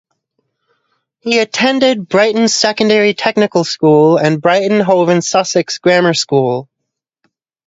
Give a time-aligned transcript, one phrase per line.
[1.19, 6.67] He attended Brighton Secondary Technical School and Brighton, Hove and Sussex Grammar School.